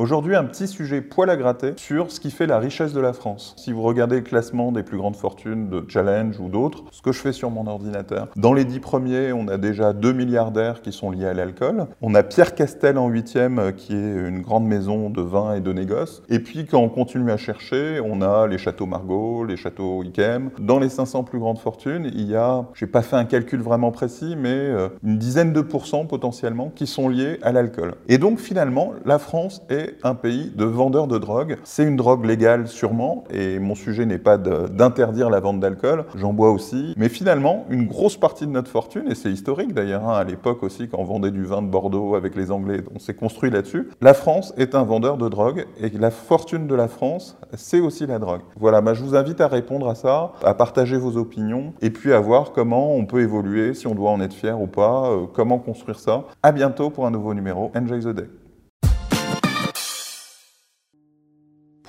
Aujourd'hui, 0.00 0.34
un 0.34 0.44
petit 0.44 0.66
sujet 0.66 1.02
poil 1.02 1.28
à 1.28 1.36
gratter 1.36 1.74
sur 1.76 2.10
ce 2.10 2.20
qui 2.20 2.30
fait 2.30 2.46
la 2.46 2.58
richesse 2.58 2.94
de 2.94 3.00
la 3.02 3.12
France. 3.12 3.54
Si 3.58 3.70
vous 3.70 3.82
regardez 3.82 4.16
le 4.16 4.22
classement 4.22 4.72
des 4.72 4.82
plus 4.82 4.96
grandes 4.96 5.14
fortunes 5.14 5.68
de 5.68 5.84
Challenge 5.86 6.40
ou 6.40 6.48
d'autres, 6.48 6.84
ce 6.90 7.02
que 7.02 7.12
je 7.12 7.18
fais 7.18 7.32
sur 7.32 7.50
mon 7.50 7.66
ordinateur, 7.66 8.28
dans 8.34 8.54
les 8.54 8.64
dix 8.64 8.80
premiers, 8.80 9.34
on 9.34 9.46
a 9.48 9.58
déjà 9.58 9.92
deux 9.92 10.14
milliardaires 10.14 10.80
qui 10.80 10.92
sont 10.92 11.10
liés 11.10 11.26
à 11.26 11.34
l'alcool. 11.34 11.84
On 12.00 12.14
a 12.14 12.22
Pierre 12.22 12.54
Castel 12.54 12.96
en 12.96 13.08
huitième, 13.08 13.58
euh, 13.58 13.72
qui 13.72 13.92
est 13.92 14.26
une 14.26 14.40
grande 14.40 14.64
maison 14.64 15.10
de 15.10 15.20
vin 15.20 15.52
et 15.52 15.60
de 15.60 15.70
négoce. 15.70 16.22
Et 16.30 16.38
puis, 16.38 16.64
quand 16.64 16.80
on 16.80 16.88
continue 16.88 17.30
à 17.30 17.36
chercher, 17.36 18.00
on 18.02 18.22
a 18.22 18.46
les 18.46 18.56
châteaux 18.56 18.86
Margaux, 18.86 19.44
les 19.44 19.58
châteaux 19.58 20.02
Ikem. 20.02 20.48
Dans 20.58 20.78
les 20.78 20.88
500 20.88 21.24
plus 21.24 21.40
grandes 21.40 21.58
fortunes, 21.58 22.10
il 22.14 22.26
y 22.26 22.36
a, 22.36 22.64
j'ai 22.72 22.86
pas 22.86 23.02
fait 23.02 23.16
un 23.16 23.26
calcul 23.26 23.60
vraiment 23.60 23.90
précis, 23.90 24.34
mais 24.34 24.48
euh, 24.48 24.88
une 25.04 25.18
dizaine 25.18 25.52
de 25.52 25.60
pourcents 25.60 26.06
potentiellement 26.06 26.72
qui 26.74 26.86
sont 26.86 27.10
liés 27.10 27.38
à 27.42 27.52
l'alcool. 27.52 27.96
Et 28.08 28.16
donc, 28.16 28.38
finalement, 28.38 28.94
la 29.04 29.18
France 29.18 29.60
un 30.02 30.14
pays 30.14 30.52
de 30.54 30.64
vendeurs 30.64 31.06
de 31.06 31.18
drogue. 31.18 31.58
C'est 31.64 31.84
une 31.84 31.96
drogue 31.96 32.24
légale 32.24 32.68
sûrement, 32.68 33.24
et 33.30 33.58
mon 33.58 33.74
sujet 33.74 34.06
n'est 34.06 34.18
pas 34.18 34.38
d'interdire 34.38 35.30
la 35.30 35.40
vente 35.40 35.60
d'alcool, 35.60 36.04
j'en 36.14 36.32
bois 36.32 36.50
aussi. 36.50 36.94
Mais 36.96 37.08
finalement, 37.08 37.66
une 37.70 37.86
grosse 37.86 38.16
partie 38.16 38.46
de 38.46 38.52
notre 38.52 38.70
fortune, 38.70 39.10
et 39.10 39.14
c'est 39.14 39.30
historique 39.30 39.74
d'ailleurs, 39.74 40.08
hein, 40.08 40.16
à 40.16 40.24
l'époque 40.24 40.62
aussi 40.62 40.88
quand 40.88 40.98
on 40.98 41.04
vendait 41.04 41.30
du 41.30 41.44
vin 41.44 41.62
de 41.62 41.68
Bordeaux 41.68 42.14
avec 42.14 42.36
les 42.36 42.50
Anglais, 42.50 42.82
on 42.94 42.98
s'est 42.98 43.14
construit 43.14 43.50
là-dessus, 43.50 43.88
la 44.00 44.14
France 44.14 44.52
est 44.56 44.74
un 44.74 44.82
vendeur 44.82 45.16
de 45.16 45.28
drogue, 45.28 45.66
et 45.80 45.90
la 45.90 46.10
fortune 46.10 46.66
de 46.66 46.74
la 46.74 46.88
France, 46.88 47.36
c'est 47.54 47.80
aussi 47.80 48.06
la 48.06 48.18
drogue. 48.18 48.40
Voilà, 48.58 48.80
bah, 48.80 48.94
je 48.94 49.02
vous 49.02 49.14
invite 49.14 49.40
à 49.40 49.48
répondre 49.48 49.88
à 49.88 49.94
ça, 49.94 50.32
à 50.44 50.54
partager 50.54 50.96
vos 50.96 51.16
opinions, 51.16 51.72
et 51.80 51.90
puis 51.90 52.12
à 52.12 52.20
voir 52.20 52.52
comment 52.52 52.94
on 52.94 53.04
peut 53.06 53.20
évoluer, 53.20 53.74
si 53.74 53.86
on 53.86 53.94
doit 53.94 54.10
en 54.10 54.20
être 54.20 54.34
fier 54.34 54.60
ou 54.60 54.66
pas, 54.66 55.10
euh, 55.10 55.26
comment 55.32 55.58
construire 55.58 55.98
ça. 55.98 56.24
À 56.42 56.52
bientôt 56.52 56.90
pour 56.90 57.06
un 57.06 57.10
nouveau 57.10 57.34
numéro. 57.34 57.70
Enjoy 57.74 58.00
the 58.00 58.08
day. 58.08 58.39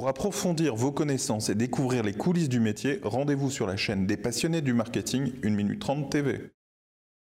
Pour 0.00 0.08
approfondir 0.08 0.76
vos 0.76 0.92
connaissances 0.92 1.50
et 1.50 1.54
découvrir 1.54 2.02
les 2.02 2.14
coulisses 2.14 2.48
du 2.48 2.58
métier, 2.58 3.00
rendez-vous 3.02 3.50
sur 3.50 3.66
la 3.66 3.76
chaîne 3.76 4.06
des 4.06 4.16
passionnés 4.16 4.62
du 4.62 4.72
marketing 4.72 5.34
1 5.44 5.50
minute 5.50 5.78
30 5.78 6.10
TV. 6.10 6.52